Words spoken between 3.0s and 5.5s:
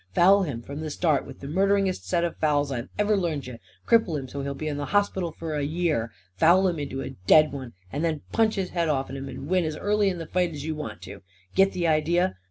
learned you. Cripple him so he'll be in the hosp'tal